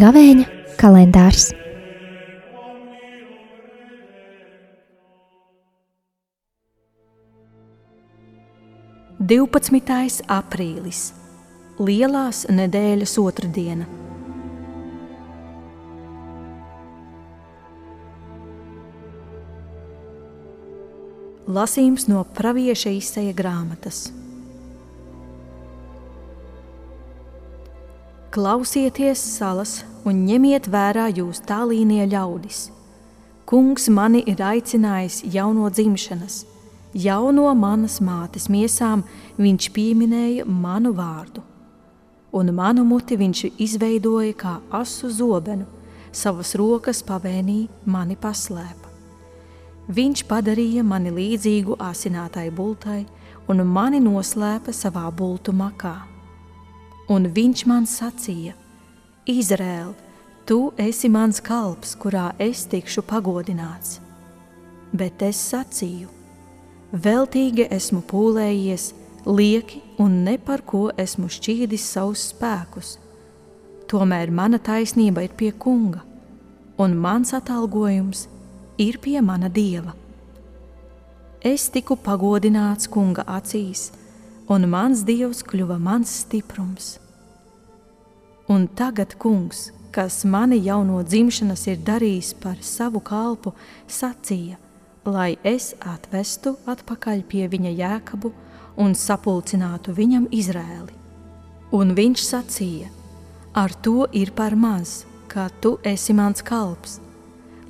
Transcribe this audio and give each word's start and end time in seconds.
Gavēņa 0.00 0.44
kalendārs. 0.80 1.50
Divpadsmitais 9.30 10.22
aprīlis- 10.32 11.10
Lielās 11.86 12.46
nedēļas 12.48 13.18
otrdiena. 13.20 13.84
Lasījums 21.50 22.04
no 22.06 22.20
Pāvieša 22.36 22.92
izseja 22.94 23.32
grāmatas. 23.34 24.04
Klausieties, 28.30 29.18
salas, 29.18 29.80
un 30.06 30.20
ņemiet 30.28 30.68
vērā 30.70 31.08
jūs 31.10 31.40
tālīnie 31.48 32.04
ļaudis. 32.12 32.68
Kungs 33.50 33.88
mani 33.90 34.20
ir 34.30 34.38
aicinājis 34.46 35.24
jauno 35.34 35.66
dzimšanas, 35.74 36.44
jauno 36.94 37.48
manas 37.58 37.98
mātes 37.98 38.46
miesām 38.46 39.02
viņš 39.40 39.72
pieminēja 39.74 40.46
manu 40.46 40.92
vārdu. 40.94 41.42
Un 42.30 42.54
manu 42.54 42.84
muti 42.86 43.18
viņš 43.18 43.42
izveidoja 43.58 44.38
kā 44.38 44.54
asu 44.70 45.10
zobenu, 45.10 45.66
savas 46.12 46.54
rokas 46.54 47.02
pavēnī 47.02 47.64
mani 47.90 48.14
paslēpa. 48.14 48.89
Viņš 49.90 50.22
padarīja 50.30 50.84
mani 50.86 51.10
līdzīgu 51.10 51.80
asinātai 51.82 52.46
bultai 52.54 53.02
un 53.50 53.64
mani 53.66 53.98
noslēpa 54.02 54.70
savā 54.76 55.08
bultu 55.10 55.52
makā 55.56 55.96
un 57.10 57.26
viņš 57.34 57.64
man 57.66 57.86
sacīja: 57.90 58.54
Izraēl, 59.28 59.92
tu 60.46 60.70
esi 60.78 61.10
mans 61.10 61.42
kalps, 61.42 61.96
kurā 61.98 62.30
es 62.38 62.64
tikšu 62.70 63.02
pagodināts. 63.06 63.98
Bet 64.94 65.22
es 65.26 65.40
sacīju: 65.50 66.08
Veltīgi 66.92 67.68
esmu 67.70 68.02
pūlējies, 68.10 68.90
lieki 69.26 69.82
un 70.02 70.22
ne 70.24 70.36
par 70.38 70.62
ko 70.66 70.88
esmu 70.98 71.30
šķīdis 71.30 71.86
savus 71.94 72.30
spēkus. 72.32 72.96
Tomēr 73.90 74.30
mana 74.30 74.58
taisnība 74.58 75.26
ir 75.26 75.34
pie 75.34 75.50
kunga, 75.52 76.04
un 76.78 76.94
mans 76.94 77.34
atalgojums 77.34 78.26
ir 78.26 78.39
pie 78.76 79.20
mana 79.20 79.48
dieva. 79.48 79.94
Es 81.40 81.70
tiku 81.72 81.96
pagodināts 81.96 82.88
kunga 82.88 83.24
acīs, 83.24 83.90
un 84.48 84.68
mans 84.68 85.04
dievs 85.08 85.42
kļuva 85.42 85.78
mans 85.80 86.10
stiprums. 86.22 86.98
Un 88.50 88.66
tagad, 88.66 89.14
kungs, 89.16 89.70
kas 89.90 90.24
mani 90.24 90.58
jau 90.64 90.82
no 90.84 91.02
dzimšanas 91.02 91.66
ir 91.70 91.78
darījis 91.86 92.34
par 92.42 92.58
savu 92.60 93.00
kalpu, 93.00 93.54
sacīja, 93.88 94.58
lai 95.06 95.36
es 95.44 95.74
atvestu 95.80 96.56
atpakaļ 96.66 97.22
pie 97.30 97.46
viņa 97.48 97.72
jēkabu 97.78 98.32
un 98.76 98.94
sapulcinātu 98.94 99.94
viņam 99.96 100.26
Izrēli. 100.34 100.96
Un 101.72 101.94
viņš 101.94 102.24
sacīja: 102.26 102.88
Ar 103.54 103.72
to 103.82 104.08
ir 104.12 104.32
par 104.34 104.56
maz, 104.56 105.04
kā 105.30 105.48
tu 105.62 105.78
esi 105.86 106.12
mans 106.12 106.42
kalps, 106.42 106.98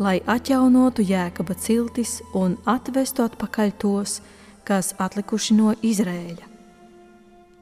lai 0.00 0.18
atjaunotu 0.26 1.04
jēkaba 1.04 1.54
ciltis 1.60 2.18
un 2.34 2.56
atvestu 2.64 3.26
atpakaļ 3.28 3.74
tos, 3.78 4.20
kas 4.64 4.94
atlikuši 4.98 5.56
no 5.60 5.74
Izrēļa 5.82 6.50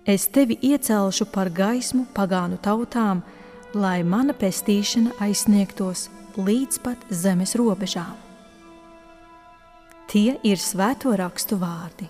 es 0.08 0.24
tevi 0.32 0.56
iecelšu 0.64 1.28
par 1.32 1.50
gaismu 1.52 2.06
pagānu 2.16 2.56
tautām, 2.64 3.20
lai 3.76 4.00
mana 4.02 4.32
pestīšana 4.32 5.18
aizsniegtos 5.20 6.06
līdz 6.40 6.80
pat 6.84 7.04
zemes 7.12 7.52
robežām. 7.60 8.16
Tie 10.08 10.38
ir 10.48 10.56
svēto 10.56 11.12
rakstu 11.20 11.60
vārdi. 11.60 12.08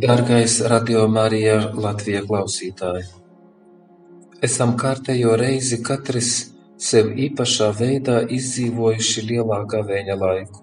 Dārgais 0.00 0.60
radio 0.70 1.04
Marija 1.12 1.60
Latvijas 1.76 2.24
klausītāji! 2.30 3.19
Esam 4.46 4.70
kārtējo 4.80 5.34
reizi 5.36 5.76
katrs 5.84 6.28
sev 6.80 7.10
īpašā 7.24 7.66
veidā 7.76 8.22
izdzīvojuši 8.36 9.24
lielā 9.26 9.58
gavēņa 9.68 10.14
laiku 10.16 10.62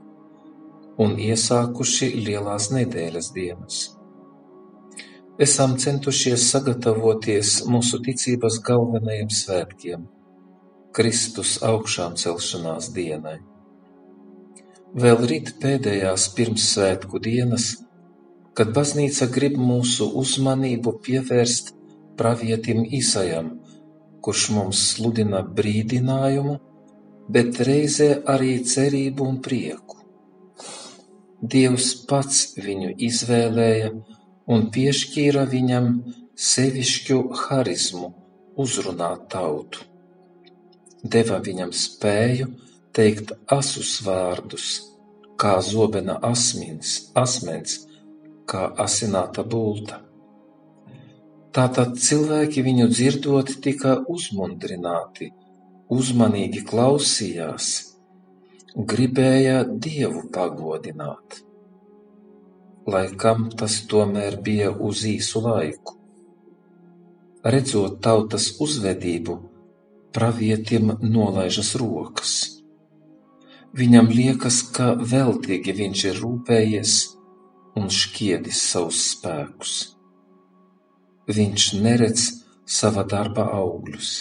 un 1.06 1.14
iesākuši 1.22 2.10
lielās 2.26 2.72
nedēļas 2.74 3.28
dienas. 3.36 3.78
Esam 5.46 5.76
centušies 5.78 6.48
sagatavoties 6.56 7.52
mūsu 7.70 8.02
ticības 8.08 8.58
galvenajiem 8.66 9.30
svētkiem- 9.42 10.09
Kristus 10.98 11.54
augšām 11.62 12.18
celšanās 12.18 12.90
dienai. 12.98 13.38
Vēl 15.06 15.22
rīt 15.34 15.54
pēdējās 15.62 16.32
pirmssvētku 16.34 17.22
dienas, 17.22 17.76
kad 18.58 18.74
baznīca 18.74 19.30
grib 19.30 19.62
mūsu 19.62 20.09
uzmanību 20.24 20.98
pievērst 21.06 21.76
pravietim 22.18 22.82
Isajam, 22.90 23.59
kurš 24.23 24.50
mums 24.55 24.83
sludina 24.94 25.41
brīdinājumu, 25.59 26.57
bet 27.29 27.59
reizē 27.67 28.09
arī 28.33 28.57
cerību 28.73 29.28
un 29.31 29.41
prieku. 29.44 29.97
Dievs 31.41 31.91
pats 32.09 32.55
viņu 32.57 32.95
izvēlēja 33.09 33.91
un 34.53 34.69
piešķīra 34.73 35.44
viņam 35.51 35.91
sevišķu 36.38 37.19
harizmu 37.44 38.09
uzrunāt 38.57 39.28
tautu. 39.33 39.83
Deva 41.03 41.38
viņam 41.44 41.73
spēju 41.78 42.47
teikt 42.97 43.35
asus 43.53 43.99
vārdus, 44.05 44.67
kā 45.38 45.59
zobena 45.61 46.17
asmins, 46.25 47.11
asmens, 47.13 47.84
kā 48.49 48.72
asināta 48.81 49.45
bulta. 49.45 50.01
Tātad 51.57 51.97
cilvēki 51.97 52.62
viņu 52.62 52.88
dzirdot 52.94 53.56
tika 53.66 53.97
uzmundrināti, 54.13 55.31
uzmanīgi 55.90 56.62
klausījās– 56.69 57.75
gribēja 58.78 59.63
Dievu 59.66 60.28
pagodināt, 60.29 61.40
lai 62.85 63.07
kam 63.17 63.47
tas 63.50 63.79
tomēr 63.90 64.38
bija 64.46 64.69
uz 64.69 65.01
īsu 65.09 65.41
laiku. 65.41 65.96
Redzot 67.41 67.97
tautas 68.06 68.51
uzvedību, 68.62 69.40
pravietim 70.13 70.94
nolaižas 71.01 71.73
rokas. 71.81 72.35
Viņam 73.78 74.13
liekas, 74.13 74.62
ka 74.62 74.94
veltīgi 74.94 75.73
viņš 75.81 76.06
ir 76.12 76.22
rūpējies 76.22 76.97
un 77.78 77.90
šķiedis 77.90 78.62
savus 78.62 79.01
spēkus. 79.16 79.97
Viņš 81.28 81.64
neredz 81.84 82.28
sava 82.64 83.04
darba 83.04 83.50
augļus. 83.58 84.12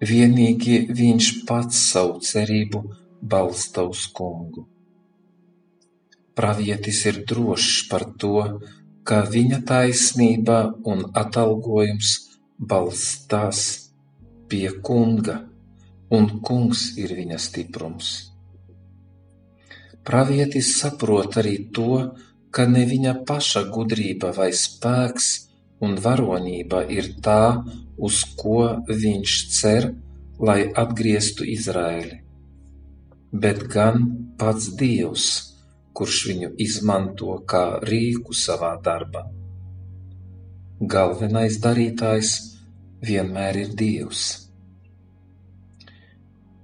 Vienīgi 0.00 0.78
viņš 0.92 1.28
pats 1.48 1.82
savu 1.90 2.20
cerību 2.24 2.80
balsta 3.20 3.84
uz 3.84 4.06
Kungu. 4.16 4.64
Pravietis 6.36 7.02
ir 7.08 7.22
drošs 7.28 7.86
par 7.90 8.04
to, 8.20 8.60
ka 9.08 9.22
viņa 9.24 9.62
taisnība 9.68 10.58
un 10.84 11.04
atalgojums 11.16 12.12
balstās 12.58 13.60
pie 14.48 14.68
Kunga, 14.84 15.38
un 16.12 16.28
Kungs 16.40 16.90
ir 17.00 17.12
viņa 17.16 17.38
stiprums. 17.40 18.10
Pravietis 20.06 20.76
saprot 20.80 21.36
arī 21.40 21.56
to, 21.74 22.14
ka 22.50 22.64
ne 22.68 22.84
viņa 22.88 23.18
paša 23.28 23.64
gudrība 23.72 24.30
vai 24.36 24.52
spēks 24.54 25.30
un 25.80 25.96
varonība 26.00 26.84
ir 26.92 27.14
tā, 27.24 27.64
uz 27.96 28.22
ko 28.38 28.60
viņš 28.88 29.40
cer, 29.56 29.90
lai 30.40 30.62
atgrieztu 30.84 31.44
Izraēli 31.48 32.26
bet 33.40 33.66
gan 33.72 34.04
pats 34.38 34.70
Dievs, 34.78 35.26
kurš 35.96 36.18
viņu 36.30 36.50
izmanto 36.62 37.38
kā 37.48 37.80
rīku 37.84 38.36
savā 38.36 38.76
darbā. 38.82 39.24
Galvenais 40.80 41.56
darītājs 41.64 42.32
vienmēr 43.06 43.62
ir 43.62 43.72
Dievs. 43.80 44.24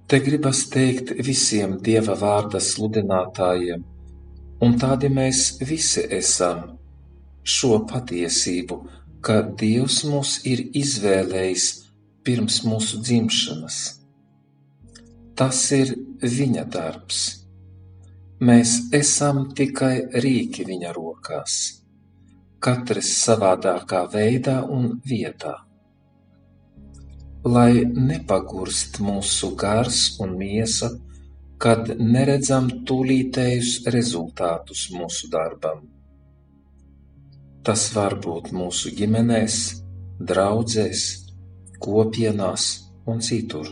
Te 0.07 0.19
gribas 0.21 0.67
teikt 0.69 1.15
visiem 1.25 1.79
Dieva 1.81 2.15
vārda 2.19 2.61
sludinātājiem, 2.61 3.83
un 4.61 4.77
tādi 4.79 5.09
mēs 5.09 5.57
visi 5.65 6.03
esam, 6.19 6.77
šo 7.43 7.79
patiesību, 7.89 8.77
ka 9.23 9.39
Dievs 9.59 10.01
mūs 10.09 10.39
ir 10.49 10.65
izvēlējis 10.75 11.67
pirms 12.27 12.59
mūsu 12.67 12.99
dzimšanas. 13.03 13.77
Tas 15.39 15.59
ir 15.75 15.93
viņa 16.21 16.65
darbs. 16.73 17.21
Mēs 18.43 18.73
esam 18.93 19.45
tikai 19.55 19.95
rīki 20.25 20.65
viņa 20.67 20.91
rokās, 20.97 21.53
katrs 22.59 23.13
savādākā 23.21 24.03
veidā 24.11 24.57
un 24.77 24.97
vietā. 25.07 25.55
Lai 27.47 27.83
nepagurst 27.83 28.99
mūsu 29.03 29.53
gars 29.59 30.03
un 30.23 30.35
miesa, 30.39 30.91
kad 31.63 31.95
neredzam 31.99 32.69
tūlītējus 32.87 33.73
rezultātus 33.95 34.89
mūsu 34.91 35.31
darbam. 35.31 35.92
Tas 37.63 37.83
var 37.95 38.17
būt 38.19 38.49
mūsu 38.51 38.91
ģimenēs, 38.97 39.57
draudzēs, 40.19 41.03
kopienās 41.79 42.65
un 43.07 43.21
citur. 43.23 43.69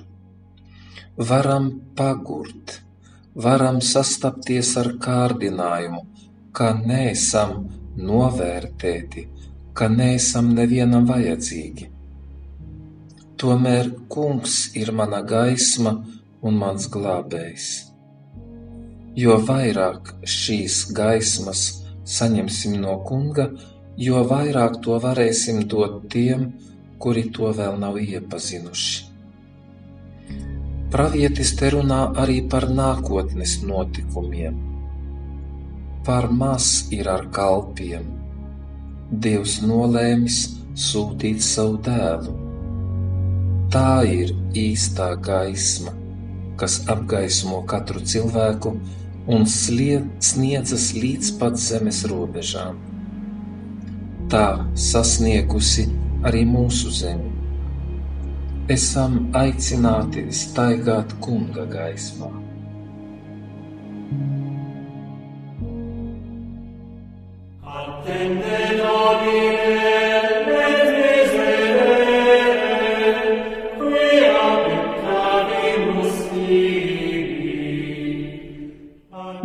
Varam 1.31 1.67
pagurt, 1.99 2.77
varam 3.35 3.81
sastapties 3.83 4.69
ar 4.79 4.93
kārdinājumu, 5.05 6.05
ka 6.55 6.69
neesam 6.79 7.65
novērtēti, 7.99 9.25
ka 9.75 9.89
neesam 9.91 10.53
nevienam 10.55 11.09
vajadzīgi. 11.11 11.89
Tomēr 13.43 13.91
kungs 14.07 14.69
ir 14.79 14.93
mana 14.95 15.19
gaisma 15.27 15.97
un 16.41 16.57
mans 16.63 16.87
glābējs. 16.95 17.67
Jo 19.19 19.35
vairāk 19.43 20.13
šīs 20.23 20.85
gaismas 20.95 21.67
saņemsim 22.07 22.79
no 22.79 23.01
kunga, 23.07 23.49
jo 24.01 24.23
vairāk 24.25 24.79
to 24.85 24.97
varēsim 25.03 25.65
dot 25.69 26.07
tiem, 26.13 26.49
kuri 27.01 27.27
to 27.35 27.51
vēl 27.57 27.77
nav 27.81 27.99
iepazinuši. 28.01 29.07
Pravietis 30.91 31.53
te 31.59 31.69
runā 31.71 31.99
arī 32.23 32.41
par 32.51 32.67
nākotnes 32.79 33.59
notikumiem. 33.63 34.57
Par 36.05 36.27
maz 36.41 36.89
ir 36.97 37.07
ar 37.13 37.27
kalpiem. 37.35 38.09
Dievs 39.23 39.59
nolēmis 39.63 40.41
sūtīt 40.87 41.43
savu 41.45 41.77
dēlu. 41.85 42.35
Tā 43.71 44.01
ir 44.03 44.33
īstā 44.57 45.13
gaisma, 45.29 45.93
kas 46.59 46.81
apgaismo 46.91 47.61
katru 47.69 48.03
cilvēku 48.03 48.75
un 49.31 49.47
sniedzas 49.47 50.91
līdz 50.97 51.35
pat 51.39 51.59
zemes 51.69 52.03
robežām. 52.11 52.90
Tā 54.31 54.63
sasniegusi 54.79 55.83
arī 56.23 56.45
mūsu 56.47 56.91
zemi. 56.95 57.33
Esam 58.71 59.17
aicināti 59.35 60.23
staigāt 60.31 61.17
kunga 61.19 61.67
gaismā. 61.67 62.31
Attende 67.81 68.61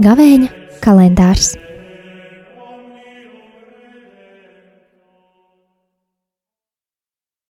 Gavēņa 0.07 0.49
kalendārs. 0.85 1.57